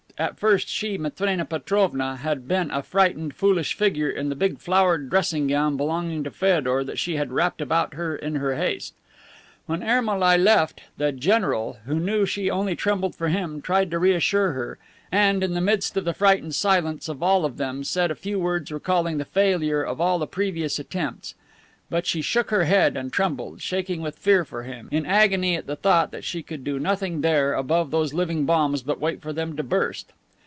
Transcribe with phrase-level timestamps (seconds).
[0.17, 5.09] At first she, Matrena Perovna, had been a frightened, foolish figure in the big flowered
[5.09, 8.93] dressing gown belonging to Feodor that she had wrapped about her in her haste.
[9.65, 14.51] When Ermolai left, the general, who knew she only trembled for him, tried to reassure
[14.51, 14.77] her,
[15.11, 18.37] and, in the midst of the frightened silence of all of them, said a few
[18.37, 21.33] words recalling the failure of all the previous attempts.
[21.89, 25.67] But she shook her head and trembled, shaking with fear for him, in agony at
[25.67, 29.33] the thought that she could do nothing there above those living bombs but wait for
[29.33, 30.13] them to burst.